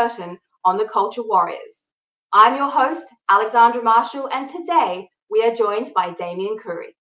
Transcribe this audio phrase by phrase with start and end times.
[0.00, 1.84] curtain on the Culture Warriors.
[2.32, 6.96] I'm your host, Alexandra Marshall, and today we are joined by Damian Coory.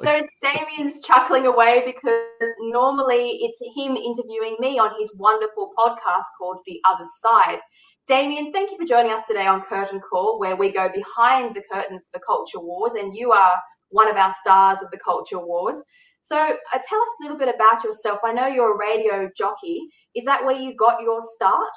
[0.00, 6.58] So Damian's chuckling away because normally it's him interviewing me on his wonderful podcast called
[6.66, 7.60] The Other Side.
[8.06, 11.62] Damian, thank you for joining us today on Curtain Call, where we go behind the
[11.72, 13.56] curtain for the culture wars, and you are
[13.88, 15.82] one of our stars of the culture wars.
[16.22, 18.20] So uh, tell us a little bit about yourself.
[18.22, 19.88] I know you're a radio jockey.
[20.14, 21.72] Is that where you got your start?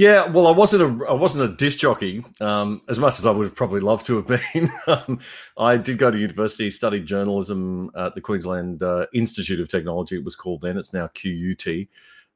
[0.00, 3.32] Yeah, well, I wasn't a I wasn't a disc jockey um, as much as I
[3.32, 4.72] would have probably loved to have been.
[4.86, 5.20] um,
[5.58, 10.16] I did go to university, studied journalism at the Queensland uh, Institute of Technology.
[10.16, 10.78] It was called then.
[10.78, 11.86] It's now QUT.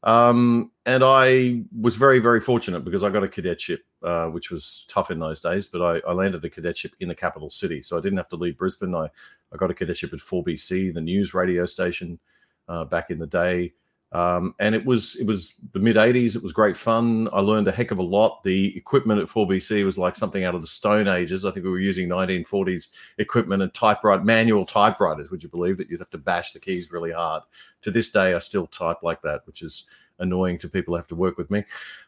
[0.02, 4.84] Um, and I was very, very fortunate because I got a cadetship, uh, which was
[4.90, 7.82] tough in those days, but I, I, landed a cadetship in the capital city.
[7.82, 8.94] So I didn't have to leave Brisbane.
[8.94, 9.08] I,
[9.54, 12.18] I got a cadetship at 4BC, the news radio station
[12.68, 13.72] uh, back in the day.
[14.14, 16.36] Um, and it was it was the mid 80s.
[16.36, 17.28] It was great fun.
[17.32, 18.44] I learned a heck of a lot.
[18.44, 21.44] The equipment at 4BC was like something out of the Stone Ages.
[21.44, 25.32] I think we were using 1940s equipment and typewriter manual typewriters.
[25.32, 27.42] Would you believe that you'd have to bash the keys really hard?
[27.82, 29.86] To this day, I still type like that, which is
[30.20, 31.64] annoying to people who have to work with me.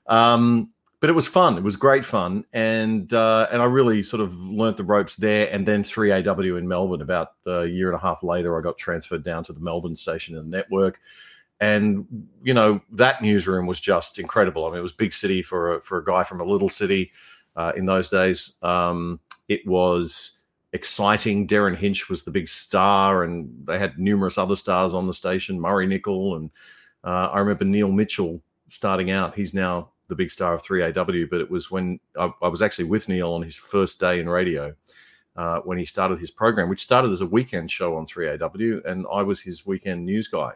[0.06, 1.58] Um, but it was fun.
[1.58, 5.48] It was great fun, and uh, and I really sort of learnt the ropes there.
[5.52, 7.02] And then 3AW in Melbourne.
[7.02, 10.36] About a year and a half later, I got transferred down to the Melbourne station
[10.36, 11.00] in the network
[11.60, 12.06] and
[12.42, 14.66] you know that newsroom was just incredible.
[14.66, 17.12] I mean, it was big city for a, for a guy from a little city
[17.56, 18.56] uh, in those days.
[18.62, 20.40] Um, it was
[20.72, 21.46] exciting.
[21.46, 25.60] Derryn Hinch was the big star, and they had numerous other stars on the station.
[25.60, 26.50] Murray Nicol, and
[27.04, 29.34] uh, I remember Neil Mitchell starting out.
[29.34, 32.84] He's now the big star of 3AW, but it was when I, I was actually
[32.84, 34.74] with Neil on his first day in radio.
[35.34, 39.04] Uh, when he started his program, which started as a weekend show on 3AW, and
[39.12, 40.52] I was his weekend news guy.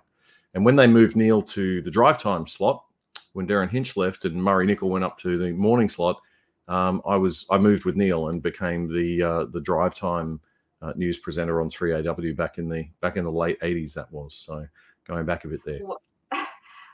[0.55, 2.85] And when they moved Neil to the drive time slot,
[3.33, 6.21] when Derryn Hinch left and Murray Nicol went up to the morning slot,
[6.69, 10.41] um, I was I moved with Neil and became the uh, the drive time
[10.83, 13.95] uh, news presenter on 3AW back in the back in the late 80s.
[13.95, 14.67] That was so
[15.07, 15.81] going back a bit there.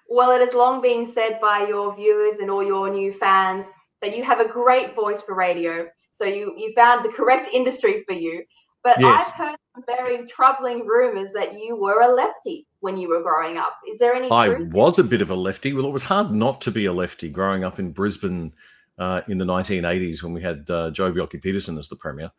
[0.09, 4.17] Well, it has long been said by your viewers and all your new fans that
[4.17, 5.89] you have a great voice for radio.
[6.13, 8.45] So you you found the correct industry for you.
[8.87, 9.31] But yes.
[9.31, 13.57] I've heard some very troubling rumors that you were a lefty when you were growing
[13.57, 13.77] up.
[13.91, 14.31] Is there any?
[14.31, 15.73] I was a bit of a lefty.
[15.73, 18.53] Well, it was hard not to be a lefty growing up in Brisbane
[18.97, 22.31] uh, in the 1980s when we had uh, Joh Bjelke-Petersen as the premier.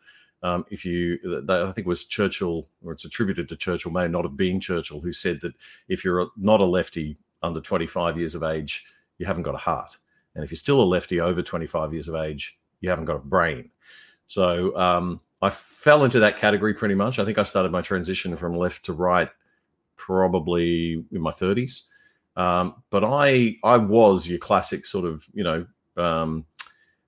[0.41, 1.19] Um, if you,
[1.49, 5.01] I think it was Churchill, or it's attributed to Churchill, may not have been Churchill,
[5.01, 5.53] who said that
[5.89, 8.85] if you're not a lefty under 25 years of age,
[9.17, 9.97] you haven't got a heart,
[10.33, 13.19] and if you're still a lefty over 25 years of age, you haven't got a
[13.19, 13.69] brain.
[14.27, 17.19] So um, I fell into that category pretty much.
[17.19, 19.29] I think I started my transition from left to right
[19.95, 21.83] probably in my 30s.
[22.35, 25.65] Um, but I I was your classic sort of you know
[25.97, 26.45] um,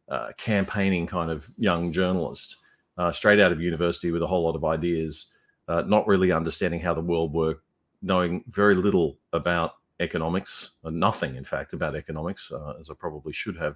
[0.09, 2.57] uh, campaigning kind of young journalist,
[2.97, 5.31] uh, straight out of university with a whole lot of ideas,
[5.67, 7.63] uh, not really understanding how the world worked,
[8.01, 13.57] knowing very little about economics, nothing in fact about economics, uh, as I probably should
[13.57, 13.75] have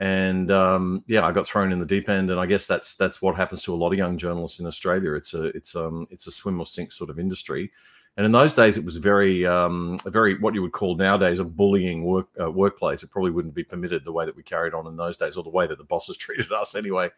[0.00, 3.20] and um, yeah, I got thrown in the deep end, and I guess that's that's
[3.20, 5.12] what happens to a lot of young journalists in Australia.
[5.12, 7.70] It's a it's um it's a swim or sink sort of industry,
[8.16, 11.44] and in those days it was very um very what you would call nowadays a
[11.44, 13.02] bullying work uh, workplace.
[13.02, 15.44] It probably wouldn't be permitted the way that we carried on in those days, or
[15.44, 17.10] the way that the bosses treated us anyway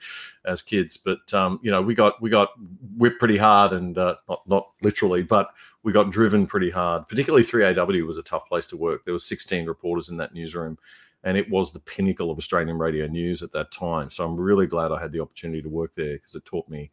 [0.44, 0.96] as kids.
[0.96, 2.50] But um, you know, we got we got
[2.96, 5.50] whipped pretty hard, and uh, not not literally, but
[5.84, 7.08] we got driven pretty hard.
[7.08, 9.04] Particularly 3AW was a tough place to work.
[9.04, 10.78] There were 16 reporters in that newsroom
[11.24, 14.10] and it was the pinnacle of Australian radio news at that time.
[14.10, 16.90] So I'm really glad I had the opportunity to work there because it taught me,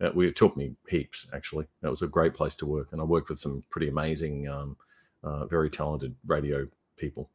[0.00, 1.28] uh, it taught me heaps.
[1.32, 4.48] Actually, It was a great place to work, and I worked with some pretty amazing,
[4.48, 4.76] um,
[5.22, 7.30] uh, very talented radio people.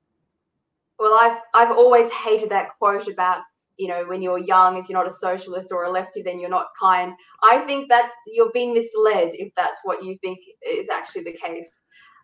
[0.99, 3.41] Well, I've I've always hated that quote about
[3.77, 6.49] you know when you're young, if you're not a socialist or a lefty, then you're
[6.49, 7.13] not kind.
[7.43, 10.37] I think that's you're being misled if that's what you think
[10.67, 11.71] is actually the case.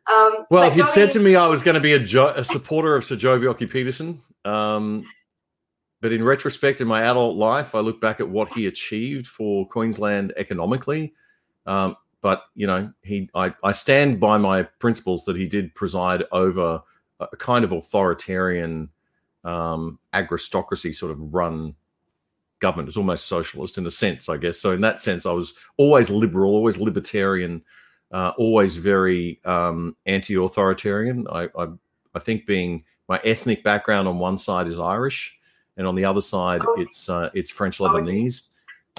[0.10, 2.44] Um, well, if you'd said to me I was going to be a, jo- a
[2.44, 5.06] supporter of Sir Joh Bjelke-Petersen, um,
[6.02, 9.68] but in retrospect, in my adult life, I look back at what he achieved for
[9.68, 11.14] Queensland economically.
[11.66, 16.24] Um, but you know, he, I, I stand by my principles that he did preside
[16.32, 16.82] over
[17.20, 18.90] a kind of authoritarian
[19.44, 21.76] um, aristocracy sort of run
[22.60, 22.90] government.
[22.90, 24.60] It's almost socialist in a sense, I guess.
[24.60, 27.64] So in that sense, I was always liberal, always libertarian
[28.12, 31.28] uh, always very um, anti-authoritarian.
[31.30, 31.68] I, I,
[32.16, 35.38] I think being my ethnic background on one side is Irish,
[35.76, 36.82] and on the other side oh.
[36.82, 38.50] it's uh, it's French oh, Lebanese,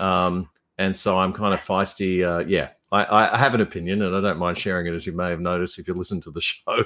[0.01, 2.25] um, and so I'm kind of feisty.
[2.25, 5.13] Uh, yeah, I, I have an opinion, and I don't mind sharing it, as you
[5.13, 6.85] may have noticed if you listen to the show.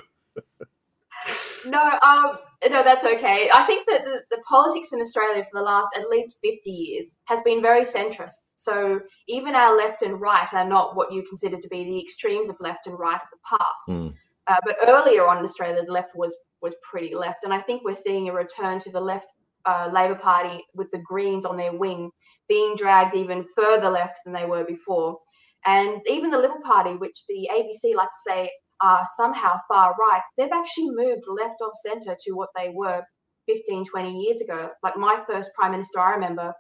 [1.67, 2.39] No, um,
[2.69, 3.51] no, that's okay.
[3.53, 7.11] I think that the, the, politics in Australia for the last at least 50 years
[7.25, 8.53] has been very centrist.
[8.57, 12.49] So even our left and right are not what you consider to be the extremes
[12.49, 13.89] of left and right of the past.
[13.89, 14.15] Mm.
[14.47, 17.83] Uh, but earlier on in Australia, the left was was pretty left, and I think
[17.85, 19.27] we're seeing a return to the left
[19.65, 22.11] uh, Labor Party with the Greens on their wing
[22.49, 25.19] being dragged even further left than they were before.
[25.65, 28.51] And even the Liberal Party, which the ABC like to say
[28.83, 33.03] are somehow far right, they've actually moved left of centre to what they were
[33.47, 34.71] 15, 20 years ago.
[34.83, 36.53] Like my first Prime Minister, I remember,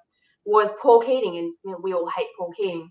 [0.44, 2.90] was Paul Keating, and you know, we all hate Paul Keating.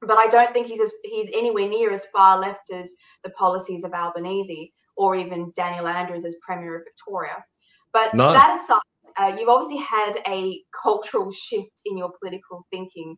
[0.00, 2.92] But I don't think he's as, he's anywhere near as far left as
[3.22, 7.44] the policies of Albanese or even Daniel Andrews as Premier of Victoria.
[7.92, 8.32] But no.
[8.32, 8.80] that aside,
[9.16, 13.16] uh, you've obviously had a cultural shift in your political thinking.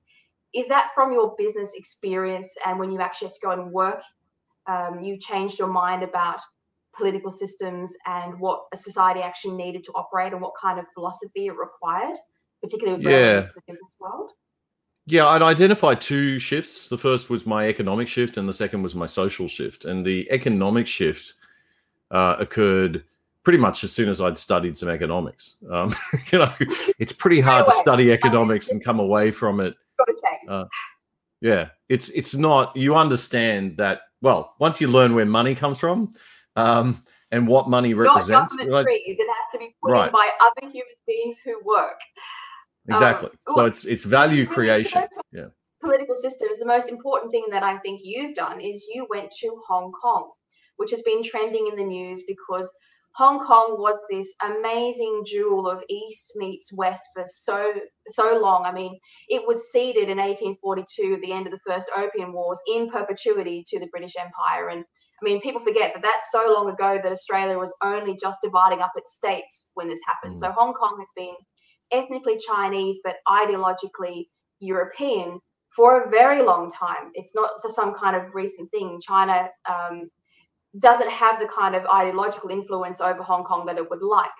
[0.55, 4.03] Is that from your business experience and when you actually have to go and work,
[4.67, 6.41] um, you changed your mind about
[6.97, 11.47] political systems and what a society actually needed to operate and what kind of philosophy
[11.47, 12.17] it required,
[12.63, 13.41] particularly with yeah.
[13.41, 14.31] the business world?
[15.07, 16.89] Yeah, I'd identify two shifts.
[16.89, 19.85] The first was my economic shift, and the second was my social shift.
[19.85, 21.35] And the economic shift
[22.11, 23.05] uh, occurred
[23.43, 25.57] pretty much as soon as I'd studied some economics.
[25.71, 25.95] Um,
[26.33, 26.51] you know,
[26.99, 29.75] it's pretty hard to study economics and come away from it.
[30.49, 30.65] Uh,
[31.43, 32.75] yeah, it's it's not.
[32.75, 36.11] You understand that well once you learn where money comes from.
[36.57, 37.05] Um,
[37.35, 38.55] and what money represents.
[38.55, 39.17] Not government trees.
[39.19, 40.07] It has to be put right.
[40.07, 41.99] in by other human beings who work.
[42.89, 43.31] Exactly.
[43.49, 45.03] Um, so it's it's value creation.
[45.33, 45.47] Yeah.
[45.83, 46.61] Political systems.
[46.61, 50.31] The most important thing that I think you've done is you went to Hong Kong,
[50.77, 52.71] which has been trending in the news because
[53.17, 57.73] Hong Kong was this amazing jewel of East meets West for so
[58.09, 58.65] so long.
[58.65, 62.61] I mean, it was ceded in 1842 at the end of the First Opium Wars
[62.67, 64.69] in perpetuity to the British Empire.
[64.69, 68.39] And I mean, people forget that that's so long ago that Australia was only just
[68.43, 70.35] dividing up its states when this happened.
[70.35, 70.41] Mm.
[70.41, 71.35] So Hong Kong has been
[71.93, 74.25] ethnically Chinese but ideologically
[74.59, 75.39] European
[75.77, 77.11] for a very long time.
[77.15, 79.01] It's not some kind of recent thing.
[79.01, 80.11] China um,
[80.79, 84.31] doesn't have the kind of ideological influence over Hong Kong that it would like.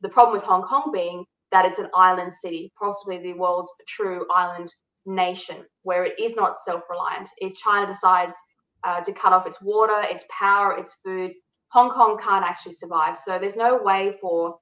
[0.00, 4.26] The problem with Hong Kong being that it's an island city, possibly the world's true
[4.34, 4.72] island
[5.06, 7.28] nation, where it is not self reliant.
[7.38, 8.36] If China decides
[8.84, 11.32] uh, to cut off its water, its power, its food,
[11.70, 13.18] Hong Kong can't actually survive.
[13.18, 14.58] So there's no way for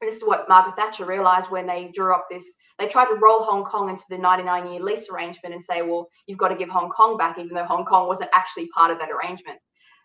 [0.00, 2.56] this is what Margaret Thatcher realized when they drew up this.
[2.78, 6.08] They tried to roll Hong Kong into the 99 year lease arrangement and say, well,
[6.26, 8.98] you've got to give Hong Kong back, even though Hong Kong wasn't actually part of
[8.98, 9.58] that arrangement.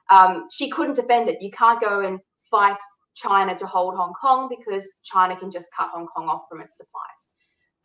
[0.10, 1.42] Um, she couldn't defend it.
[1.42, 2.78] You can't go and fight
[3.16, 6.78] China to hold Hong Kong because China can just cut Hong Kong off from its
[6.78, 7.28] supplies.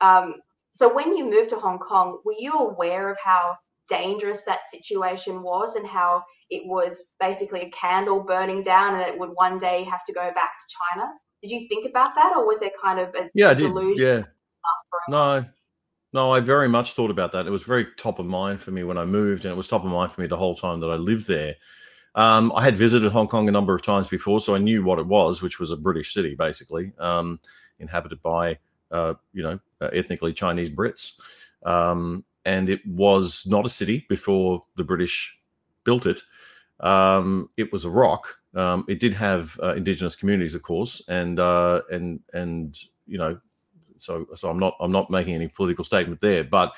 [0.01, 0.35] Um,
[0.73, 3.57] so when you moved to Hong Kong, were you aware of how
[3.89, 9.19] dangerous that situation was and how it was basically a candle burning down and it
[9.19, 11.11] would one day have to go back to China?
[11.43, 13.73] Did you think about that, or was there kind of a yeah, did.
[13.99, 14.23] Yeah,
[15.09, 15.45] no,
[16.13, 17.49] no, I very much thought about that.
[17.49, 19.85] It was very top of mind for me when I moved, and it was top
[19.85, 21.57] of mind for me the whole time that I lived there.
[22.15, 24.99] Um, I had visited Hong Kong a number of times before, so I knew what
[24.99, 27.41] it was, which was a British city, basically, um,
[27.79, 28.59] inhabited by,
[28.91, 31.19] uh, you know, uh, ethnically Chinese Brits.
[31.65, 35.39] Um, and it was not a city before the British
[35.85, 36.23] built it.
[36.81, 38.37] Um, it was a rock.
[38.55, 42.77] Um, it did have uh, indigenous communities, of course, and uh, and and
[43.07, 43.39] you know,
[43.99, 46.75] so so I'm not I'm not making any political statement there, but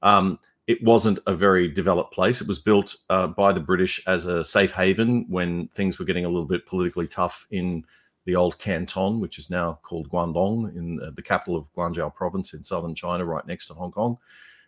[0.00, 0.38] um,
[0.68, 2.42] it wasn't a very developed place.
[2.42, 6.26] It was built uh, by the British as a safe haven when things were getting
[6.26, 7.84] a little bit politically tough in
[8.26, 12.52] the old Canton, which is now called Guangdong, in uh, the capital of Guangzhou province
[12.52, 14.18] in southern China, right next to Hong Kong.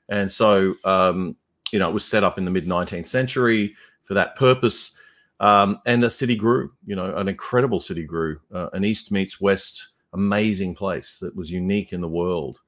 [0.08, 1.36] And so, um,
[1.70, 4.96] you know, it was set up in the mid 19th century for that purpose.
[5.38, 9.38] Um, and the city grew, you know, an incredible city grew, uh, an East meets
[9.38, 12.60] West amazing place that was unique in the world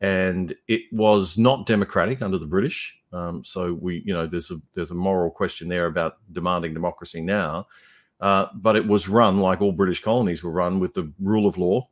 [0.00, 2.98] and it was not democratic under the British.
[3.12, 7.22] Um, so we, you know, there's a there's a moral question there about demanding democracy
[7.22, 7.66] now,
[8.20, 11.56] uh, but it was run like all British colonies were run with the rule of
[11.56, 11.88] law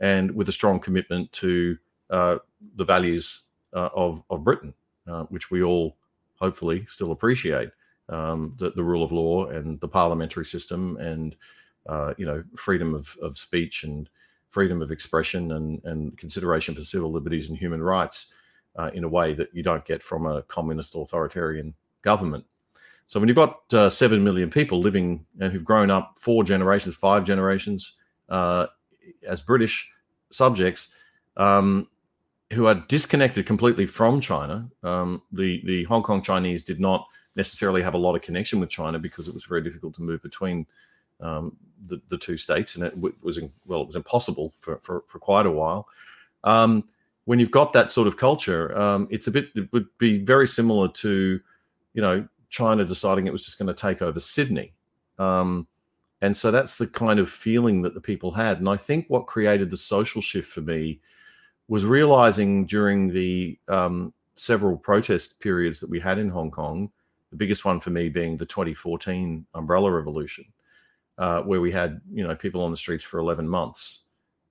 [0.00, 1.78] and with a strong commitment to
[2.10, 2.38] uh,
[2.76, 3.42] the values
[3.72, 4.74] uh, of of Britain,
[5.06, 5.96] uh, which we all
[6.40, 7.70] hopefully still appreciate.
[8.10, 11.36] Um, the, the rule of law and the parliamentary system and
[11.88, 14.10] uh, you know freedom of, of speech and
[14.54, 18.32] freedom of expression and, and consideration for civil liberties and human rights
[18.76, 22.44] uh, in a way that you don't get from a communist authoritarian government.
[23.08, 26.94] So when you've got uh, seven million people living and who've grown up four generations,
[26.94, 27.96] five generations
[28.28, 28.66] uh,
[29.28, 29.90] as British
[30.30, 30.94] subjects,
[31.36, 31.88] um,
[32.52, 37.82] who are disconnected completely from China, um, the the Hong Kong Chinese did not necessarily
[37.82, 40.66] have a lot of connection with China because it was very difficult to move between
[41.20, 41.56] um,
[41.86, 45.46] the, the two states, and it was well, it was impossible for, for, for quite
[45.46, 45.88] a while.
[46.44, 46.84] Um,
[47.24, 50.46] when you've got that sort of culture, um, it's a bit it would be very
[50.46, 51.40] similar to,
[51.94, 54.74] you know, China deciding it was just going to take over Sydney.
[55.18, 55.66] Um,
[56.20, 58.58] and so that's the kind of feeling that the people had.
[58.58, 61.00] And I think what created the social shift for me
[61.68, 66.90] was realizing during the um, several protest periods that we had in Hong Kong,
[67.30, 70.44] the biggest one for me being the 2014 umbrella revolution,
[71.18, 74.00] uh, where we had you know people on the streets for 11 months.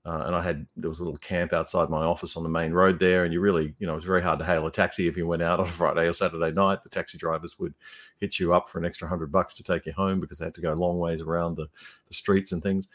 [0.05, 2.73] Uh, and I had there was a little camp outside my office on the main
[2.73, 5.07] road there, and you really, you know, it was very hard to hail a taxi
[5.07, 6.83] if you went out on a Friday or Saturday night.
[6.83, 7.73] The taxi drivers would
[8.19, 10.55] hit you up for an extra hundred bucks to take you home because they had
[10.55, 11.67] to go long ways around the,
[12.09, 12.89] the streets and things.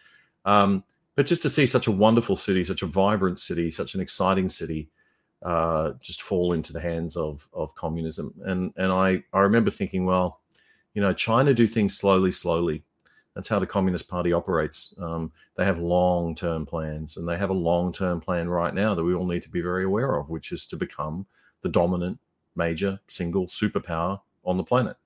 [0.45, 0.85] Um,
[1.15, 4.51] but just to see such a wonderful city, such a vibrant city, such an exciting
[4.51, 4.91] city,
[5.43, 10.05] uh, just fall into the hands of of communism, and and I I remember thinking,
[10.05, 10.41] well,
[10.93, 12.85] you know, China do things slowly, slowly
[13.39, 14.93] that's how the Communist Party operates.
[15.01, 18.97] Um, they have long term plans, and they have a long term plan right now
[18.97, 21.25] that we all need to be very aware of, which is to become
[21.63, 22.19] the dominant
[22.57, 24.97] major single superpower on the planet.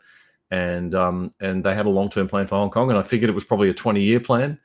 [0.51, 3.29] And um, and they had a long term plan for Hong Kong, and I figured
[3.29, 4.59] it was probably a 20 year plan.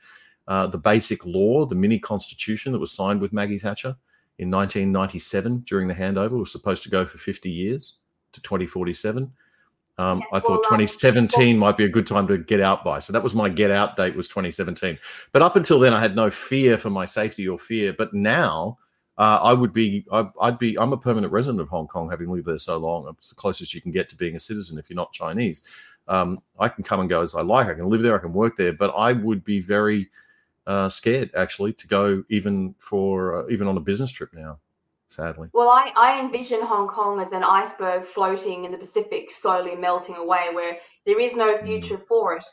[0.47, 3.97] Uh, the basic law, the mini constitution that was signed with Maggie Thatcher
[4.39, 7.99] in 1997 during the handover, was supposed to go for 50 years
[8.31, 9.29] to 2047.
[9.99, 12.99] Um, yes, I thought well, 2017 might be a good time to get out by.
[12.99, 14.99] So that was my get out date was 2017.
[15.31, 17.93] But up until then, I had no fear for my safety or fear.
[17.93, 18.77] But now
[19.17, 22.29] uh, I would be, I, would be, I'm a permanent resident of Hong Kong, having
[22.29, 23.07] lived there so long.
[23.17, 25.63] It's the closest you can get to being a citizen if you're not Chinese.
[26.07, 27.67] Um, I can come and go as I like.
[27.67, 28.15] I can live there.
[28.15, 28.73] I can work there.
[28.73, 30.09] But I would be very
[30.67, 34.59] uh, scared actually to go even for uh, even on a business trip now
[35.07, 35.49] sadly.
[35.53, 40.15] Well, I, I envision Hong Kong as an iceberg floating in the Pacific, slowly melting
[40.15, 41.65] away, where there is no hmm.
[41.65, 42.07] future mm.
[42.07, 42.45] for it.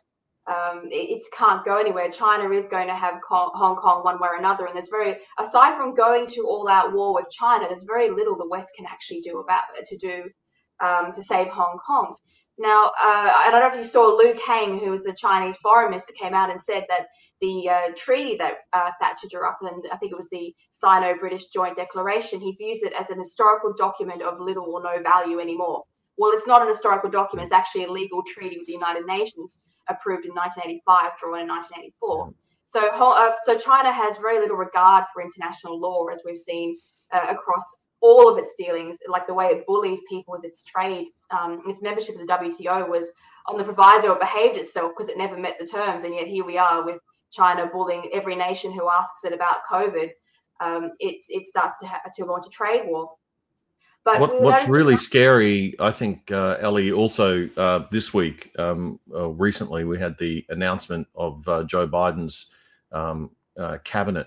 [0.46, 2.10] Um, it, it, can't go anywhere.
[2.10, 5.76] China is going to have Hong Kong one way or another, and there's very aside
[5.76, 9.38] from going to all-out war with China, there's very little the West can actually do
[9.38, 10.24] about to do
[10.80, 12.16] um, to save Hong Kong.
[12.58, 15.90] Now, uh, I don't know if you saw Liu Kang, who was the Chinese foreign
[15.90, 17.06] minister, came out and said that
[17.40, 21.46] the uh, treaty that uh, Thatcher drew up, and I think it was the Sino-British
[21.48, 25.82] Joint Declaration, he views it as an historical document of little or no value anymore.
[26.16, 29.58] Well, it's not an historical document; it's actually a legal treaty with the United Nations,
[29.88, 32.32] approved in 1985, drawn in 1984.
[32.66, 36.76] So, uh, so China has very little regard for international law, as we've seen
[37.12, 37.64] uh, across
[38.04, 41.06] all of its dealings, like the way it bullies people with its trade.
[41.30, 43.08] Um, its membership of the WTO was
[43.46, 46.44] on the proviso it behaved itself because it never met the terms, and yet here
[46.44, 46.98] we are with
[47.32, 50.10] China bullying every nation who asks it about COVID,
[50.60, 53.10] um, it, it starts to, ha- to launch a trade war.
[54.04, 59.30] But what, what's really scary, I think, uh, Ellie, also uh, this week, um, uh,
[59.30, 62.50] recently, we had the announcement of uh, Joe Biden's
[62.92, 64.26] um, uh, cabinet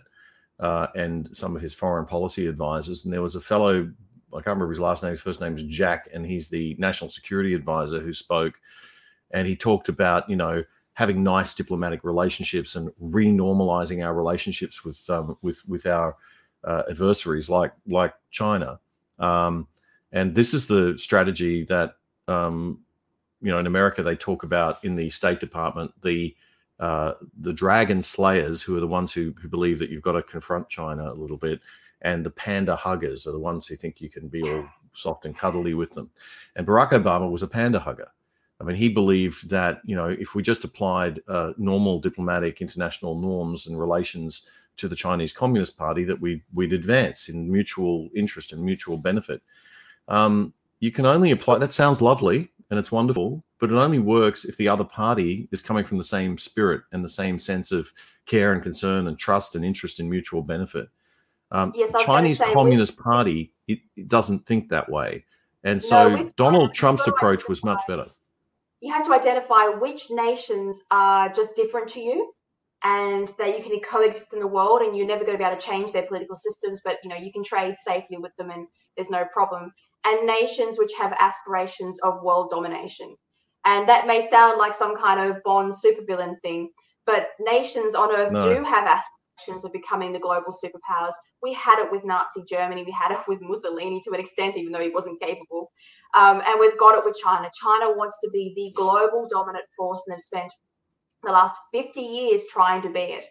[0.59, 3.05] uh, and some of his foreign policy advisors.
[3.05, 3.91] And there was a fellow,
[4.33, 7.09] I can't remember his last name, his first name is Jack, and he's the national
[7.09, 8.59] security advisor who spoke.
[9.31, 10.63] And he talked about, you know,
[10.97, 16.15] having nice diplomatic relationships and renormalizing our relationships with um, with with our
[16.63, 18.79] uh, adversaries like like China.
[19.19, 19.67] Um,
[20.11, 21.97] and this is the strategy that
[22.27, 22.79] um,
[23.41, 26.35] you know in America they talk about in the State Department the
[26.79, 30.23] uh, the dragon slayers who are the ones who, who believe that you've got to
[30.23, 31.61] confront China a little bit,
[32.01, 35.37] and the panda huggers are the ones who think you can be all soft and
[35.37, 36.09] cuddly with them.
[36.55, 38.09] And Barack Obama was a panda hugger.
[38.59, 43.19] I mean, he believed that you know if we just applied uh, normal diplomatic international
[43.19, 48.53] norms and relations to the Chinese Communist Party, that we we'd advance in mutual interest
[48.53, 49.41] and mutual benefit.
[50.07, 51.57] Um, you can only apply.
[51.57, 55.61] That sounds lovely and it's wonderful, but it only works if the other party is
[55.61, 57.91] coming from the same spirit and the same sense of
[58.25, 60.89] care and concern and trust and interest in mutual benefit.
[61.51, 65.25] Um, yes, Chinese Communist Party it, it, doesn't think that way,
[65.63, 68.07] and so no, Donald Trump's approach was much better.
[68.81, 72.33] You have to identify which nations are just different to you
[72.83, 75.57] and that you can coexist in the world and you're never going to be able
[75.57, 78.67] to change their political systems but you know you can trade safely with them and
[78.97, 79.71] there's no problem.
[80.05, 83.15] And nations which have aspirations of world domination
[83.67, 86.69] and that may sound like some kind of bond supervillain thing
[87.05, 88.41] but nations on earth no.
[88.41, 92.91] do have aspirations of becoming the global superpowers we had it with nazi germany we
[92.91, 95.71] had it with mussolini to an extent even though he wasn't capable
[96.13, 97.49] um, and we've got it with China.
[97.53, 100.51] China wants to be the global dominant force, and they've spent
[101.23, 103.25] the last 50 years trying to be it.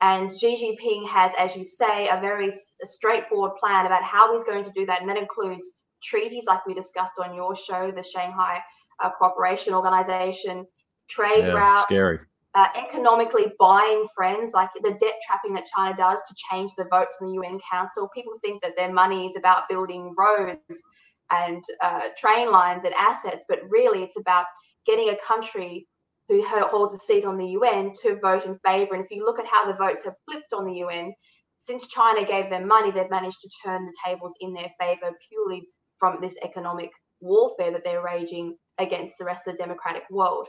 [0.00, 2.52] And Xi Jinping has, as you say, a very
[2.84, 5.00] straightforward plan about how he's going to do that.
[5.00, 5.68] And that includes
[6.02, 8.60] treaties like we discussed on your show, the Shanghai
[9.00, 10.66] uh, Cooperation Organization,
[11.08, 11.84] trade yeah, routes.
[11.84, 12.18] Scary.
[12.54, 17.16] uh, economically buying friends, like the debt trapping that China does to change the votes
[17.20, 18.08] in the UN Council.
[18.14, 20.82] People think that their money is about building roads
[21.30, 24.46] and uh, train lines and assets, but really it's about
[24.86, 25.86] getting a country
[26.28, 28.94] who holds a seat on the UN to vote in favor.
[28.94, 31.12] And if you look at how the votes have flipped on the UN,
[31.58, 35.68] since China gave them money, they've managed to turn the tables in their favor purely
[35.98, 36.90] from this economic
[37.20, 40.48] warfare that they're raging against the rest of the democratic world.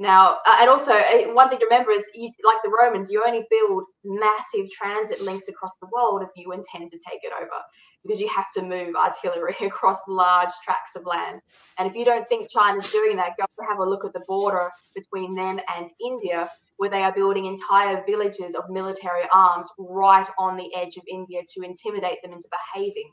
[0.00, 3.22] Now, uh, and also uh, one thing to remember is, you, like the Romans, you
[3.22, 7.60] only build massive transit links across the world if you intend to take it over,
[8.02, 11.42] because you have to move artillery across large tracts of land.
[11.78, 14.70] And if you don't think China's doing that, go have a look at the border
[14.94, 20.56] between them and India, where they are building entire villages of military arms right on
[20.56, 23.10] the edge of India to intimidate them into behaving.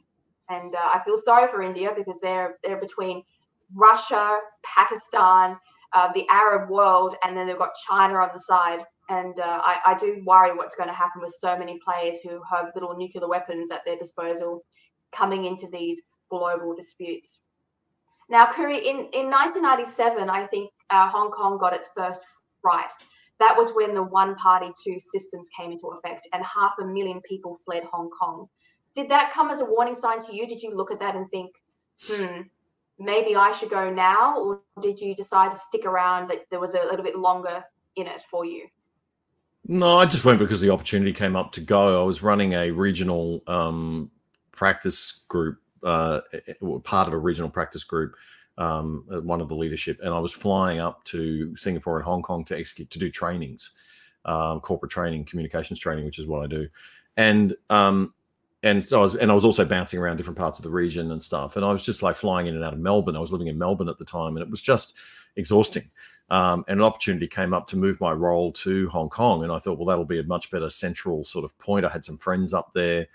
[0.49, 3.23] And uh, I feel sorry for India because they're they're between
[3.73, 5.57] Russia, Pakistan
[5.93, 8.79] uh, the Arab world, and then they've got China on the side.
[9.09, 12.41] And uh, I, I, do worry what's going to happen with so many players who
[12.51, 14.65] have little nuclear weapons at their disposal
[15.13, 17.39] coming into these global disputes.
[18.29, 22.21] Now, Coory, in, in 1997, I think uh, Hong Kong got its first
[22.65, 22.91] right.
[23.39, 27.21] That was when the one party, two systems came into effect, and half a million
[27.21, 28.47] people fled Hong Kong.
[28.93, 30.47] Did that come as a warning sign to you?
[30.47, 31.51] Did you look at that and think,
[32.05, 32.41] hmm,
[32.99, 36.73] maybe I should go now, or did you decide to stick around that there was
[36.73, 37.63] a little bit longer
[37.95, 38.67] in it for you?
[39.67, 42.01] No, I just went because the opportunity came up to go.
[42.01, 44.09] I was running a regional um,
[44.51, 46.21] practice group, uh,
[46.83, 48.15] part of a regional practice group,
[48.57, 52.45] um, one of the leadership, and I was flying up to Singapore and Hong Kong
[52.45, 53.71] to execute to do trainings,
[54.25, 56.69] um, corporate training, communications training, which is what I do.
[57.17, 58.13] And um,
[58.63, 61.11] and so I was, and I was also bouncing around different parts of the region
[61.11, 61.55] and stuff.
[61.55, 63.15] And I was just like flying in and out of Melbourne.
[63.15, 64.95] I was living in Melbourne at the time, and it was just
[65.35, 65.89] exhausting.
[66.29, 69.59] Um, and an opportunity came up to move my role to Hong Kong, and I
[69.59, 71.85] thought, well, that'll be a much better central sort of point.
[71.85, 73.07] I had some friends up there,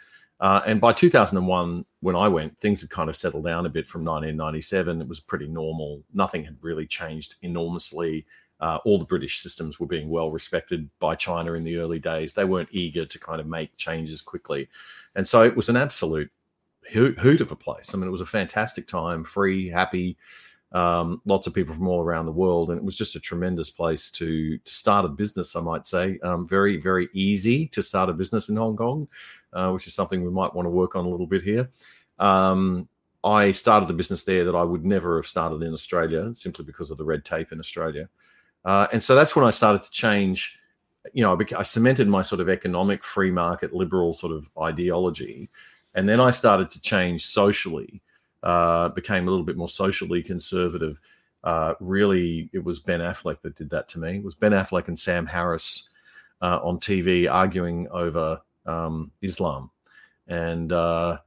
[0.42, 3.86] uh, and by 2001, when I went, things had kind of settled down a bit.
[3.86, 6.02] From 1997, it was pretty normal.
[6.12, 8.26] Nothing had really changed enormously.
[8.62, 12.32] Uh, all the British systems were being well respected by China in the early days.
[12.32, 14.68] They weren't eager to kind of make changes quickly.
[15.16, 16.30] And so it was an absolute
[16.92, 17.92] hoot of a place.
[17.92, 20.16] I mean, it was a fantastic time, free, happy,
[20.70, 22.70] um, lots of people from all around the world.
[22.70, 26.20] And it was just a tremendous place to, to start a business, I might say.
[26.22, 29.08] Um, very, very easy to start a business in Hong Kong,
[29.52, 31.68] uh, which is something we might want to work on a little bit here.
[32.20, 32.88] Um,
[33.24, 36.90] I started the business there that I would never have started in Australia simply because
[36.90, 38.08] of the red tape in Australia.
[38.64, 40.58] Uh, and so that's when I started to change.
[41.12, 45.50] You know, I, cemented my sort of economic free market liberal sort of ideology,
[45.94, 48.02] and then I started to change socially.
[48.42, 50.98] Uh, became a little bit more socially conservative.
[51.44, 54.16] Uh, really, it was Ben Affleck that did that to me.
[54.16, 55.88] It was Ben Affleck and Sam Harris
[56.40, 59.70] uh, on TV arguing over um, Islam,
[60.28, 61.18] and uh,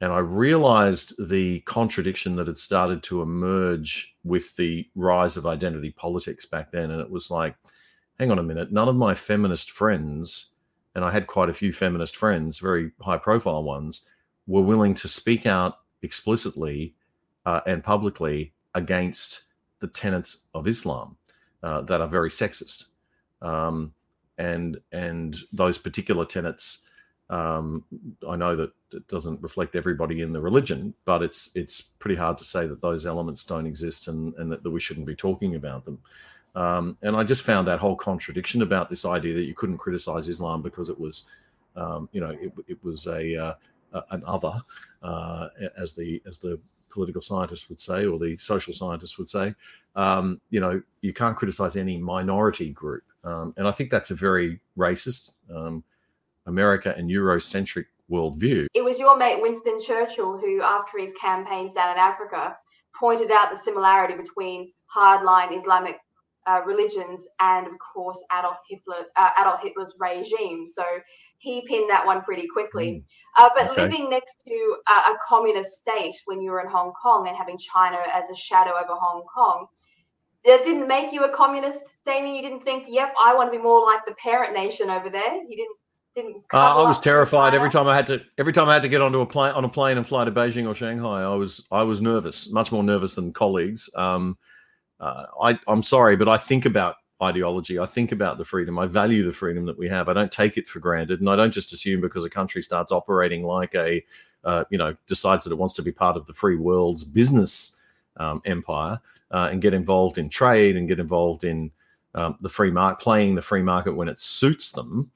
[0.00, 5.90] and I realized the contradiction that had started to emerge with the rise of identity
[5.90, 6.90] politics back then.
[6.90, 7.56] And it was like,
[8.18, 10.52] hang on a minute, none of my feminist friends,
[10.94, 14.08] and I had quite a few feminist friends, very high profile ones,
[14.46, 16.94] were willing to speak out explicitly
[17.46, 19.44] uh, and publicly against
[19.80, 21.16] the tenets of Islam
[21.62, 22.86] uh, that are very sexist.
[23.42, 23.94] Um,
[24.38, 26.88] and and those particular tenets
[27.30, 27.84] um,
[28.28, 32.38] I know that it doesn't reflect everybody in the religion, but it's it's pretty hard
[32.38, 35.54] to say that those elements don't exist and, and that, that we shouldn't be talking
[35.54, 35.98] about them.
[36.54, 40.28] Um, and I just found that whole contradiction about this idea that you couldn't criticize
[40.28, 41.24] Islam because it was,
[41.74, 43.54] um, you know, it, it was a uh,
[44.10, 44.54] an other,
[45.02, 46.60] uh, as the as the
[46.90, 49.54] political scientists would say or the social scientists would say.
[49.96, 54.14] Um, you know, you can't criticize any minority group, um, and I think that's a
[54.14, 55.82] very racist um,
[56.46, 58.66] America and Eurocentric worldview.
[58.74, 62.56] It was your mate Winston Churchill who, after his campaigns down in Africa,
[62.98, 65.96] pointed out the similarity between hardline Islamic
[66.46, 70.66] uh, religions and, of course, Adolf Hitler, uh, Adolf Hitler's regime.
[70.66, 70.84] So
[71.38, 72.86] he pinned that one pretty quickly.
[72.86, 73.04] Mm.
[73.38, 73.82] Uh, but okay.
[73.82, 77.58] living next to a, a communist state when you were in Hong Kong and having
[77.58, 79.66] China as a shadow over Hong Kong,
[80.44, 82.34] that didn't make you a communist, Damian.
[82.34, 85.34] You didn't think, "Yep, I want to be more like the parent nation over there."
[85.36, 85.76] You didn't
[86.14, 86.36] didn't.
[86.52, 88.22] Uh, I was terrified every time I had to.
[88.38, 90.32] Every time I had to get onto a plane on a plane and fly to
[90.32, 93.90] Beijing or Shanghai, I was I was nervous, much more nervous than colleagues.
[93.94, 94.36] Um,
[95.00, 97.78] uh, I I'm sorry, but I think about ideology.
[97.78, 98.78] I think about the freedom.
[98.78, 100.08] I value the freedom that we have.
[100.08, 102.92] I don't take it for granted, and I don't just assume because a country starts
[102.92, 104.04] operating like a,
[104.44, 107.80] uh, you know, decides that it wants to be part of the free world's business
[108.16, 109.00] um, empire
[109.30, 111.70] uh, and get involved in trade and get involved in
[112.14, 115.10] um, the free market, playing the free market when it suits them,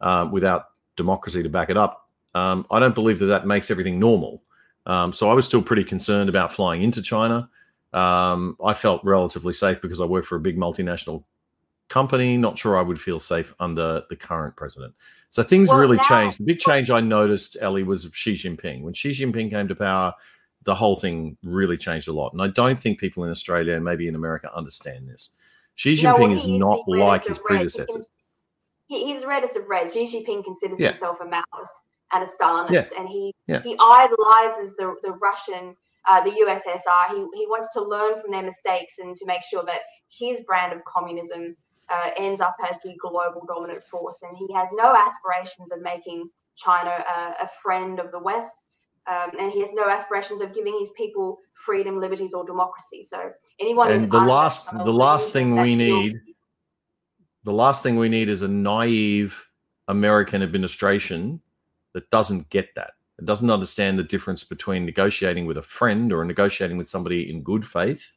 [0.00, 2.08] uh, without democracy to back it up.
[2.34, 4.42] Um, I don't believe that that makes everything normal.
[4.86, 7.48] Um, so I was still pretty concerned about flying into China.
[7.92, 11.24] Um, I felt relatively safe because I work for a big multinational
[11.88, 12.36] company.
[12.36, 14.94] Not sure I would feel safe under the current president.
[15.28, 16.38] So things well, really now, changed.
[16.38, 18.82] The big change I noticed, Ellie, was Xi Jinping.
[18.82, 20.14] When Xi Jinping came to power,
[20.64, 22.32] the whole thing really changed a lot.
[22.32, 25.34] And I don't think people in Australia and maybe in America understand this.
[25.76, 28.08] Xi Jinping no, is not like his predecessors.
[28.90, 29.92] He, he's the reddest of red.
[29.92, 30.88] Xi Jinping considers yeah.
[30.88, 31.76] himself a Maoist
[32.12, 32.98] and a Stalinist, yeah.
[32.98, 33.62] and he yeah.
[33.62, 35.76] he idolizes the the Russian,
[36.10, 37.10] uh, the USSR.
[37.10, 40.72] He he wants to learn from their mistakes and to make sure that his brand
[40.72, 41.56] of communism
[41.88, 44.22] uh, ends up as the global dominant force.
[44.22, 48.64] And he has no aspirations of making China a, a friend of the West.
[49.06, 53.04] Um, and he has no aspirations of giving his people freedom, liberties, or democracy.
[53.04, 56.16] So anyone and the last the last thing we need
[57.44, 59.48] the last thing we need is a naive
[59.88, 61.40] American administration
[61.92, 62.92] that doesn't get that.
[63.18, 67.42] It doesn't understand the difference between negotiating with a friend or negotiating with somebody in
[67.42, 68.12] good faith,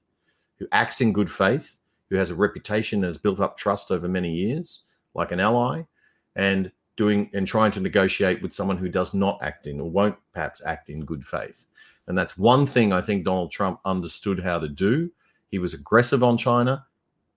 [0.60, 1.78] who acts in good faith,
[2.10, 4.84] who has a reputation and has built up trust over many years,
[5.14, 5.82] like an ally,
[6.36, 10.16] and doing and trying to negotiate with someone who does not act in or won't
[10.32, 11.68] perhaps act in good faith.
[12.08, 15.12] And that's one thing I think Donald Trump understood how to do.
[15.50, 16.86] He was aggressive on China.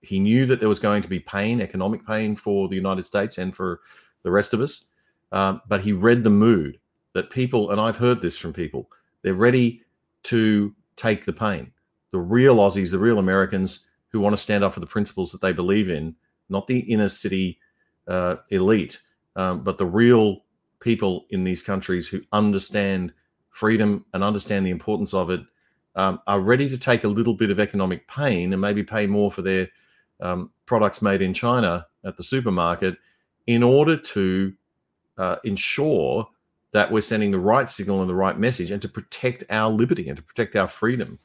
[0.07, 3.37] He knew that there was going to be pain, economic pain for the United States
[3.37, 3.81] and for
[4.23, 4.85] the rest of us.
[5.31, 6.79] Um, but he read the mood
[7.13, 8.89] that people, and I've heard this from people,
[9.21, 9.81] they're ready
[10.23, 11.71] to take the pain.
[12.11, 15.41] The real Aussies, the real Americans, who want to stand up for the principles that
[15.41, 16.15] they believe in,
[16.49, 17.59] not the inner city
[18.07, 19.01] uh, elite,
[19.35, 20.43] um, but the real
[20.79, 23.13] people in these countries who understand
[23.49, 25.41] freedom and understand the importance of it,
[25.95, 29.31] um, are ready to take a little bit of economic pain and maybe pay more
[29.31, 29.67] for their
[30.19, 32.97] um, products made in China at the supermarket
[33.45, 34.53] in order to
[35.17, 36.27] uh, ensure
[36.73, 40.09] that we're sending the right signal and the right message and to protect our liberty
[40.09, 41.19] and to protect our freedom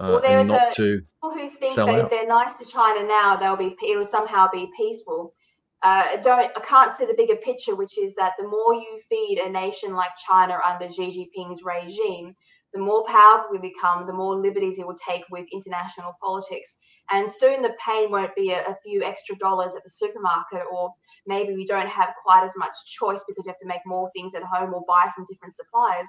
[0.00, 1.98] uh, well, there is a, to people who think that out.
[1.98, 5.34] if they're nice to China now, they'll be it'll somehow be peaceful.
[5.82, 9.38] Uh, don't I can't see the bigger picture, which is that the more you feed
[9.44, 12.34] a nation like China under Xi Jinping's regime,
[12.72, 16.78] the more powerful we become, the more liberties it will take with international politics.
[17.12, 20.94] And soon the pain won't be a, a few extra dollars at the supermarket, or
[21.26, 24.34] maybe we don't have quite as much choice because you have to make more things
[24.34, 26.08] at home or buy from different suppliers.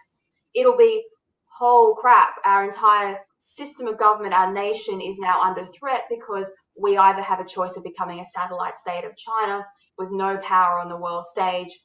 [0.54, 1.04] It'll be,
[1.48, 6.98] whole crap, our entire system of government, our nation is now under threat because we
[6.98, 9.66] either have a choice of becoming a satellite state of China
[9.98, 11.80] with no power on the world stage,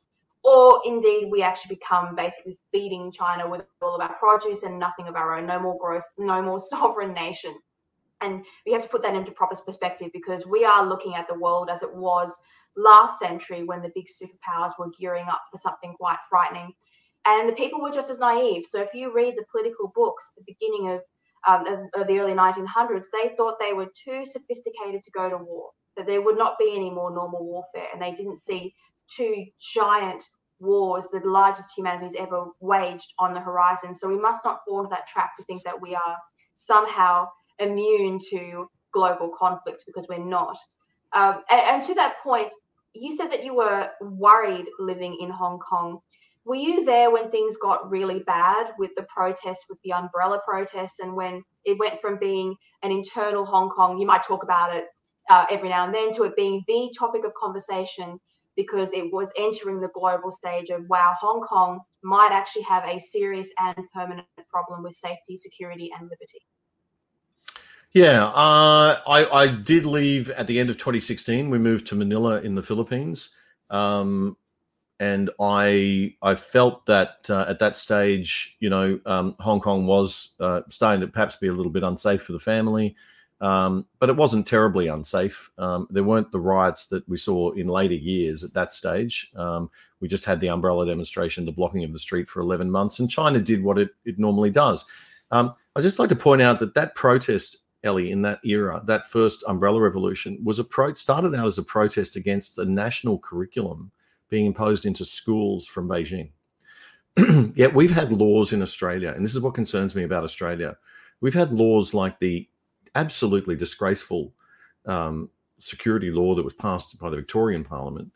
[0.44, 5.08] or indeed we actually become basically feeding China with all of our produce and nothing
[5.08, 7.54] of our own, no more growth, no more sovereign nation.
[8.20, 11.38] And we have to put that into proper perspective because we are looking at the
[11.38, 12.36] world as it was
[12.76, 16.72] last century when the big superpowers were gearing up for something quite frightening.
[17.26, 18.64] And the people were just as naive.
[18.66, 21.00] So if you read the political books at the beginning of
[21.46, 25.36] um, of, of the early 1900s, they thought they were too sophisticated to go to
[25.36, 28.74] war, that there would not be any more normal warfare, and they didn't see
[29.14, 30.24] two giant
[30.58, 33.94] wars, the largest humanity's ever waged on the horizon.
[33.94, 36.16] So we must not fall into that trap to think that we are
[36.56, 40.56] somehow immune to global conflict because we're not.
[41.12, 42.52] Um, and, and, to that point,
[42.94, 46.00] you said that you were worried living in Hong Kong.
[46.44, 50.98] Were you there when things got really bad with the protests, with the umbrella protests,
[51.00, 54.84] and when it went from being an internal Hong Kong, you might talk about it
[55.30, 58.18] uh, every now and then, to it being the topic of conversation
[58.56, 62.98] because it was entering the global stage of wow, Hong Kong might actually have a
[62.98, 66.40] serious and permanent problem with safety, security, and liberty.
[67.96, 71.48] Yeah, uh, I, I, did leave at the end of 2016.
[71.48, 73.34] We moved to Manila in the Philippines.
[73.70, 74.36] Um,
[75.00, 80.34] and I I felt that uh, at that stage, you know, um, Hong Kong was
[80.40, 82.96] uh, starting to perhaps be a little bit unsafe for the family,
[83.40, 85.50] um, but it wasn't terribly unsafe.
[85.56, 89.32] Um, there weren't the riots that we saw in later years at that stage.
[89.36, 92.98] Um, we just had the umbrella demonstration, the blocking of the street for 11 months,
[92.98, 94.84] and China did what it, it normally does.
[95.30, 99.06] Um, I'd just like to point out that that protest, Ellie, in that era, that
[99.06, 103.90] first umbrella revolution, was a pro- started out as a protest against a national curriculum
[104.28, 106.30] being imposed into schools from Beijing.
[107.54, 110.76] Yet we've had laws in Australia, and this is what concerns me about Australia.
[111.20, 112.48] We've had laws like the
[112.94, 114.34] absolutely disgraceful
[114.84, 118.12] um, security law that was passed by the Victorian Parliament,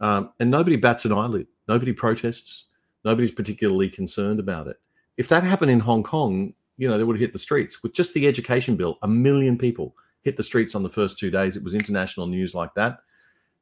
[0.00, 1.46] um, and nobody bats an eyelid.
[1.66, 2.64] Nobody protests.
[3.04, 4.76] Nobody's particularly concerned about it.
[5.16, 7.82] If that happened in Hong Kong, you know, they would have hit the streets.
[7.82, 11.30] With just the education bill, a million people hit the streets on the first two
[11.30, 11.56] days.
[11.56, 13.00] It was international news like that.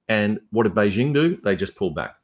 [0.09, 1.39] And what did Beijing do?
[1.43, 2.15] They just pulled back,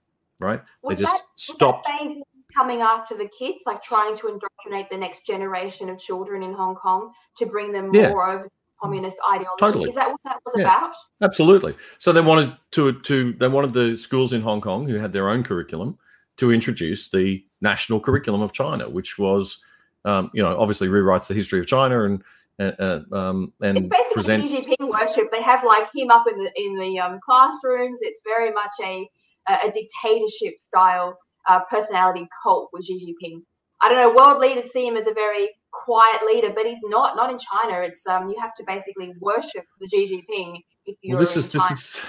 [0.40, 0.62] right?
[0.82, 1.88] Was they just that, stopped.
[1.88, 2.22] Was that Beijing
[2.56, 6.74] coming after the kids, like trying to indoctrinate the next generation of children in Hong
[6.76, 8.10] Kong to bring them Yeah.
[8.10, 8.48] more over
[8.80, 9.58] communist ideology?
[9.58, 9.88] Totally.
[9.88, 10.62] Is that what that was Yeah.
[10.64, 10.94] about?
[11.22, 11.74] Absolutely.
[11.98, 15.30] So they wanted to to they wanted the schools in Hong Kong who had their
[15.30, 15.98] own curriculum
[16.36, 19.62] to introduce the national curriculum of China, which was,
[20.04, 22.22] um, you know, obviously rewrites the history of China and
[22.58, 24.50] uh, uh, um, and It's basically presents.
[24.50, 25.30] Xi Jinping worship.
[25.30, 28.00] They have like him up in the in the um, classrooms.
[28.02, 29.08] It's very much a
[29.48, 33.42] a dictatorship style uh, personality cult with Xi Jinping.
[33.80, 34.14] I don't know.
[34.14, 37.16] World leaders see him as a very quiet leader, but he's not.
[37.16, 37.80] Not in China.
[37.80, 41.50] It's um you have to basically worship the Xi Jinping if you're Well, this is
[41.50, 42.00] this is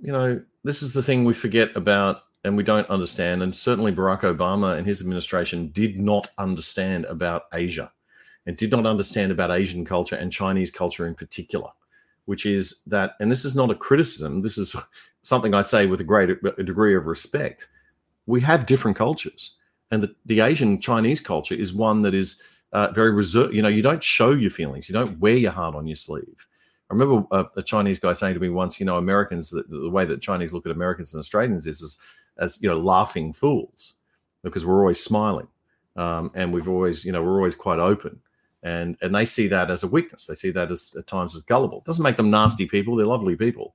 [0.00, 3.92] you know this is the thing we forget about and we don't understand and certainly
[3.92, 7.92] barack obama and his administration did not understand about asia
[8.46, 11.68] and did not understand about asian culture and chinese culture in particular
[12.24, 14.74] which is that and this is not a criticism this is
[15.22, 17.68] something i say with a great a degree of respect
[18.26, 19.58] we have different cultures
[19.90, 22.40] and the, the asian chinese culture is one that is
[22.72, 25.74] uh, very reserved you know you don't show your feelings you don't wear your heart
[25.74, 26.46] on your sleeve.
[26.90, 29.88] I remember a, a Chinese guy saying to me once, you know, Americans, the, the
[29.88, 31.98] way that Chinese look at Americans and Australians is as,
[32.38, 33.94] as you know, laughing fools
[34.42, 35.48] because we're always smiling.
[35.96, 38.20] Um, and we've always, you know, we're always quite open.
[38.62, 40.26] And, and they see that as a weakness.
[40.26, 41.78] They see that as at times as gullible.
[41.78, 42.96] It doesn't make them nasty people.
[42.96, 43.74] They're lovely people.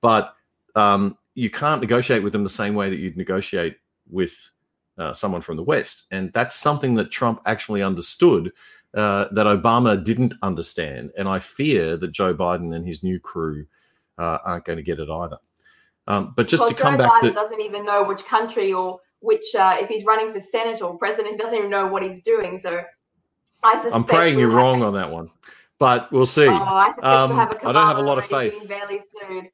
[0.00, 0.34] But
[0.74, 4.52] um, you can't negotiate with them the same way that you'd negotiate with
[4.98, 6.04] uh, someone from the West.
[6.10, 8.52] And that's something that Trump actually understood
[8.94, 11.12] uh, that Obama didn't understand.
[11.18, 13.66] And I fear that Joe Biden and his new crew
[14.18, 15.38] uh, aren't going to get it either.
[16.08, 18.72] Um, but just well, to come Joe back Biden to doesn't even know which country
[18.72, 22.02] or which uh, if he's running for senate or president, he doesn't even know what
[22.02, 22.58] he's doing.
[22.58, 22.82] So
[23.62, 25.30] I suspect I'm praying you're wrong on that one,
[25.78, 26.46] but we'll see.
[26.46, 28.54] Oh, I Um, we'll I don't have a lot of faith.
[28.66, 29.48] Fairly soon.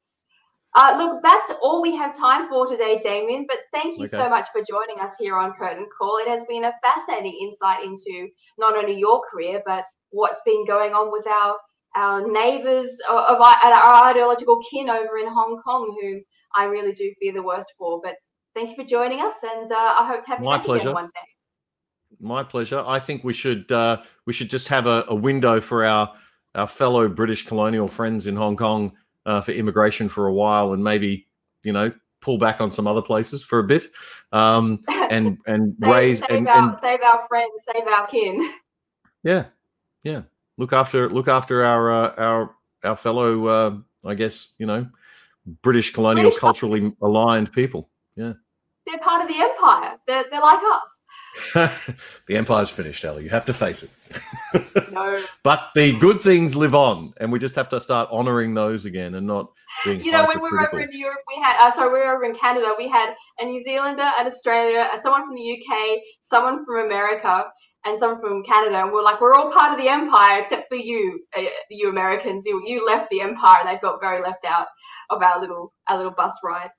[0.75, 3.45] Uh, look, that's all we have time for today, Damian.
[3.47, 6.17] But thank you so much for joining us here on Curtain Call.
[6.17, 10.93] It has been a fascinating insight into not only your career, but what's been going
[10.93, 11.55] on with our
[11.95, 16.21] our neighbours of of our, our ideological kin over in Hong Kong, who
[16.55, 18.01] I really do fear the worst for.
[18.01, 18.15] But
[18.53, 20.81] thank you for joining us, and uh, I hope to have you My back pleasure.
[20.89, 22.19] again one day.
[22.19, 22.83] My pleasure.
[22.85, 26.13] I think we should uh, we should just have a, a window for our
[26.55, 28.93] our fellow British colonial friends in Hong Kong
[29.25, 31.27] uh, for immigration for a while, and maybe
[31.63, 33.87] you know pull back on some other places for a bit,
[34.31, 38.53] um, and and save, raise save and, our and save our friends, save our kin.
[39.23, 39.45] yeah,
[40.03, 40.21] yeah.
[40.57, 44.87] Look after look after our uh, our our fellow, uh, I guess you know,
[45.61, 47.89] British colonial British- culturally aligned people.
[48.15, 48.33] Yeah.
[48.85, 49.97] They're part of the empire.
[50.07, 51.01] They're, they're like us.
[52.27, 53.23] the empire's finished, Ellie.
[53.23, 53.89] You have to face it.
[54.91, 55.23] No.
[55.43, 59.15] But the good things live on, and we just have to start honoring those again
[59.15, 59.51] and not
[59.83, 60.01] being.
[60.01, 62.23] you know, when we were over in Europe, we had, uh, sorry, we were over
[62.23, 66.85] in Canada, we had a New Zealander, an Australia, someone from the UK, someone from
[66.85, 67.45] America,
[67.85, 68.83] and some from Canada.
[68.83, 72.45] And we're like, we're all part of the empire except for you, uh, you Americans.
[72.45, 74.67] You you left the empire, and they felt very left out
[75.09, 76.69] of our little our little bus ride.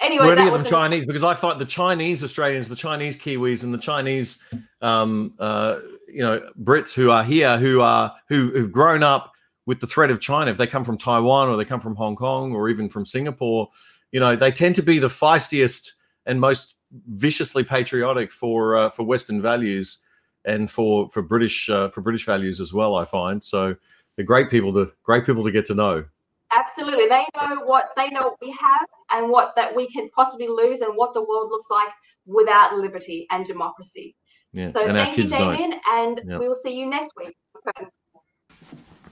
[0.00, 1.04] Anyway, Were any of them Chinese?
[1.04, 4.38] Because I find the Chinese Australians, the Chinese Kiwis, and the Chinese,
[4.80, 9.32] um, uh, you know, Brits who are here, who are who who've grown up
[9.66, 10.50] with the threat of China.
[10.50, 13.68] If they come from Taiwan or they come from Hong Kong or even from Singapore,
[14.10, 15.92] you know, they tend to be the feistiest
[16.24, 20.02] and most viciously patriotic for uh, for Western values
[20.44, 22.94] and for for British uh, for British values as well.
[22.94, 23.74] I find so
[24.16, 26.04] they're great people to great people to get to know.
[26.52, 27.06] Absolutely.
[27.06, 30.80] They know what they know what we have and what that we can possibly lose
[30.80, 31.90] and what the world looks like
[32.26, 34.16] without liberty and democracy.
[34.52, 35.52] Yeah, So and our thank you, kids don't.
[35.56, 36.40] Damian, and Yep.
[36.40, 37.36] we will see you next week.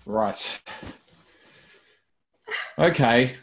[0.05, 0.61] Right.
[2.79, 3.37] Okay.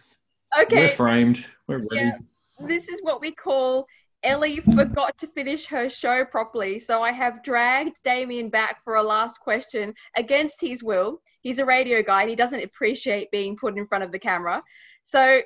[0.59, 0.75] Okay.
[0.75, 1.45] We're framed.
[1.67, 2.05] We're ready.
[2.05, 2.17] Yeah.
[2.61, 3.85] this is what we call
[4.25, 6.79] Ellie forgot to finish her show properly.
[6.79, 11.21] So I have dragged Damian back for a last question against his will.
[11.41, 14.63] He's a radio guy and he doesn't appreciate being put in front of the camera.
[15.03, 15.41] So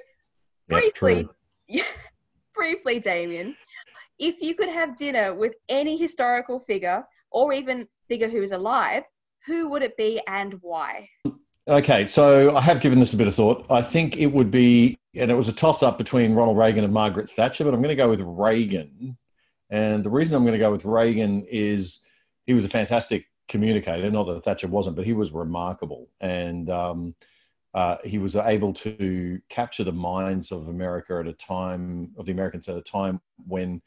[0.70, 1.28] Yeah, briefly,
[1.70, 1.84] true.
[2.56, 3.54] briefly, Damian,
[4.18, 9.04] if you could have dinner with any historical figure or even figure who is alive,
[9.46, 11.10] who would it be and why?
[11.70, 13.64] Okay, so I have given this a bit of thought.
[13.70, 16.92] I think it would be, and it was a toss up between Ronald Reagan and
[16.92, 19.16] Margaret Thatcher, but I'm going to go with Reagan.
[19.70, 22.00] And the reason I'm going to go with Reagan is
[22.48, 24.10] he was a fantastic communicator.
[24.10, 26.10] Not that Thatcher wasn't, but he was remarkable.
[26.20, 27.14] And um,
[27.76, 32.32] uh, he was able to capture the minds of America at a time, of the
[32.32, 33.84] Americans at a time when,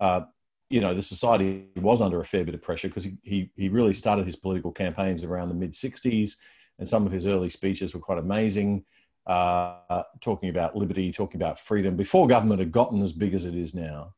[0.00, 0.22] uh,
[0.70, 3.68] you know, the society was under a fair bit of pressure because he, he, he
[3.68, 6.36] really started his political campaigns around the mid 60s
[6.78, 8.84] and some of his early speeches were quite amazing,
[9.26, 13.54] uh, talking about liberty, talking about freedom before government had gotten as big as it
[13.54, 14.14] is now.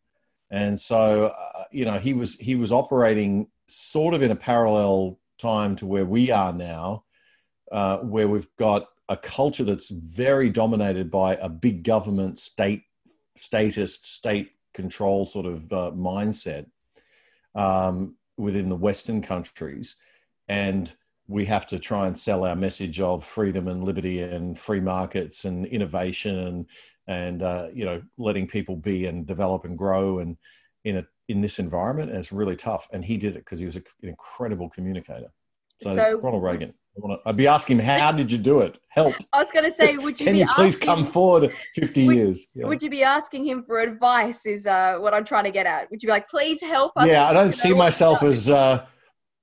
[0.51, 5.19] And so, uh, you know, he was he was operating sort of in a parallel
[5.39, 7.05] time to where we are now,
[7.73, 12.83] uh, where we've got a culture that's very dominated by a big government, state,
[13.37, 16.67] statist, state control sort of uh, mindset
[17.55, 19.97] um, within the Western countries,
[20.49, 20.93] and
[21.31, 25.45] we have to try and sell our message of freedom and liberty and free markets
[25.45, 26.67] and innovation and
[27.07, 30.37] and uh, you know letting people be and develop and grow and
[30.85, 33.67] in a in this environment and it's really tough and he did it because he
[33.67, 35.29] was an incredible communicator
[35.81, 38.77] so, so ronald reagan I would be asking him, how did you do it?
[38.89, 39.15] Help.
[39.33, 42.47] I was going to say, would you Can you please come forward 50 would, years?
[42.53, 42.67] Yeah.
[42.67, 45.89] Would you be asking him for advice is uh, what I'm trying to get at.
[45.91, 47.09] Would you be like, please help us?
[47.09, 48.85] Yeah, I don't see myself as, uh,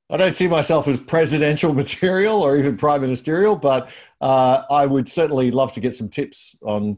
[0.09, 3.89] I don't see myself as presidential material or even prime ministerial, but
[4.21, 6.97] uh, I would certainly love to get some tips on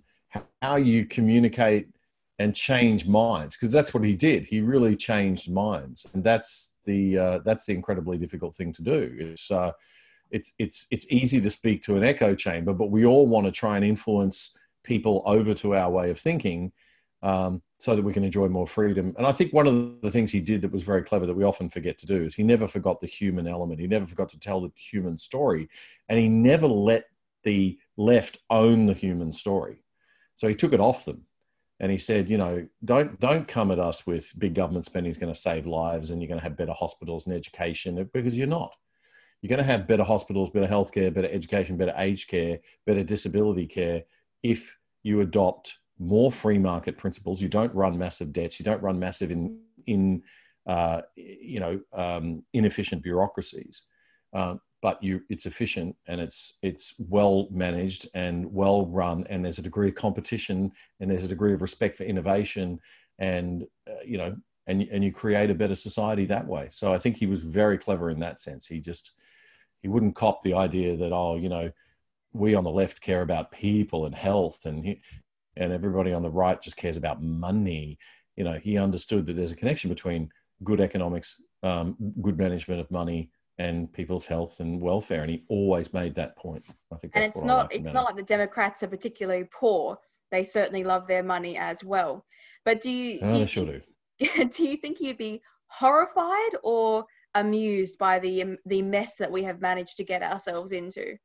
[0.61, 1.89] how you communicate
[2.37, 4.45] and change minds because that's what he did.
[4.45, 9.15] He really changed minds, and that's the uh, that's the incredibly difficult thing to do.
[9.19, 9.73] It's uh,
[10.31, 13.51] it's it's it's easy to speak to an echo chamber, but we all want to
[13.51, 16.71] try and influence people over to our way of thinking.
[17.21, 19.15] Um, so that we can enjoy more freedom.
[19.17, 21.45] And I think one of the things he did that was very clever that we
[21.45, 23.79] often forget to do is he never forgot the human element.
[23.79, 25.69] He never forgot to tell the human story,
[26.09, 27.05] and he never let
[27.43, 29.81] the left own the human story.
[30.35, 31.23] So he took it off them.
[31.81, 35.17] And he said, you know, don't don't come at us with big government spending is
[35.17, 38.47] going to save lives and you're going to have better hospitals and education because you're
[38.47, 38.75] not.
[39.41, 43.65] You're going to have better hospitals, better healthcare, better education, better aged care, better disability
[43.65, 44.03] care
[44.43, 47.41] if you adopt more free market principles.
[47.41, 48.59] You don't run massive debts.
[48.59, 50.23] You don't run massive in in
[50.65, 53.85] uh, you know um, inefficient bureaucracies.
[54.33, 59.59] Um, but you it's efficient and it's it's well managed and well run and there's
[59.59, 62.79] a degree of competition and there's a degree of respect for innovation
[63.19, 64.35] and uh, you know
[64.67, 67.77] and and you create a better society that way so i think he was very
[67.77, 69.11] clever in that sense he just
[69.81, 71.69] he wouldn't cop the idea that oh you know
[72.31, 75.01] we on the left care about people and health and he,
[75.57, 77.97] and everybody on the right just cares about money
[78.35, 80.29] you know he understood that there's a connection between
[80.63, 85.93] good economics um, good management of money and people's health and welfare, and he always
[85.93, 86.65] made that point.
[86.93, 89.99] I think, and it's not it's not like the Democrats are particularly poor;
[90.31, 92.25] they certainly love their money as well.
[92.65, 93.19] But do you?
[93.21, 93.81] Oh, do they sure do.
[94.49, 99.43] Do you think you'd be horrified or amused by the um, the mess that we
[99.43, 101.17] have managed to get ourselves into?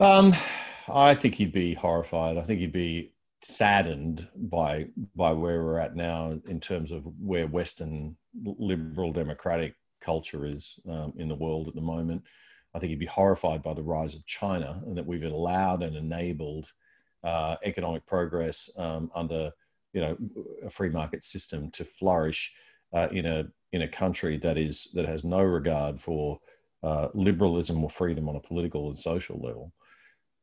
[0.00, 0.32] Um,
[0.90, 2.38] I think he'd be horrified.
[2.38, 7.46] I think he'd be saddened by by where we're at now in terms of where
[7.46, 12.22] Western liberal democratic culture is um, in the world at the moment.
[12.74, 15.96] I think he'd be horrified by the rise of China and that we've allowed and
[15.96, 16.72] enabled
[17.24, 19.50] uh, economic progress um, under
[19.92, 20.16] you know
[20.64, 22.54] a free market system to flourish
[22.92, 26.38] uh, in a in a country that is that has no regard for
[26.82, 29.72] uh, liberalism or freedom on a political and social level.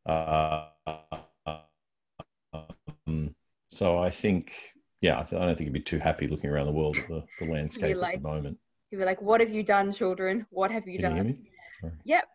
[0.06, 0.66] Uh,
[3.08, 3.36] um,
[3.68, 4.54] so I think,
[5.02, 7.08] yeah, I, th- I, don't think he'd be too happy looking around the world at
[7.08, 8.58] the, the landscape like, at the moment.
[8.92, 10.46] You'd be like, "What have you done, children?
[10.52, 11.28] What have you can done?"
[11.84, 12.26] You yep,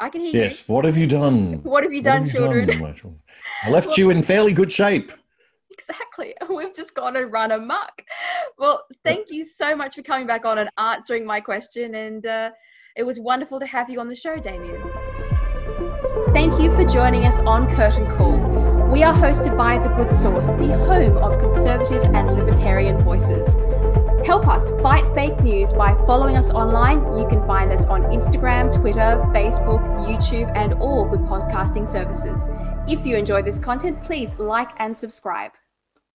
[0.00, 0.34] I can hear yes.
[0.34, 0.40] you.
[0.42, 0.64] Yes.
[0.68, 1.62] What have you done?
[1.62, 2.68] What have you what done, have you children?
[2.68, 3.20] Done,
[3.62, 5.12] I left well, you in fairly good shape.
[5.70, 6.34] Exactly.
[6.48, 8.02] We've just gone and run amok.
[8.58, 11.94] Well, thank you so much for coming back on and answering my question.
[11.94, 12.50] And uh,
[12.96, 14.82] it was wonderful to have you on the show, Damian.
[16.40, 18.38] Thank you for joining us on Curtain Call.
[18.90, 23.52] We are hosted by The Good Source, the home of conservative and libertarian voices.
[24.26, 27.18] Help us fight fake news by following us online.
[27.18, 32.48] You can find us on Instagram, Twitter, Facebook, YouTube, and all good podcasting services.
[32.88, 35.52] If you enjoy this content, please like and subscribe.